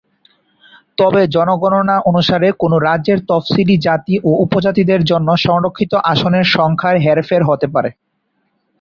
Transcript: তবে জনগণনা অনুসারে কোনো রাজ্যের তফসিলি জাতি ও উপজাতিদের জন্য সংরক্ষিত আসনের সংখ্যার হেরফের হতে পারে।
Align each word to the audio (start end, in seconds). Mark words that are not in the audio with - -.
তবে 0.97 1.21
জনগণনা 1.27 1.95
অনুসারে 2.09 2.47
কোনো 2.61 2.75
রাজ্যের 2.87 3.19
তফসিলি 3.29 3.75
জাতি 3.87 4.15
ও 4.19 4.31
উপজাতিদের 4.45 5.01
জন্য 5.03 5.29
সংরক্ষিত 5.45 5.93
আসনের 6.11 6.45
সংখ্যার 6.55 6.95
হেরফের 7.05 7.41
হতে 7.49 7.67
পারে। 7.73 7.89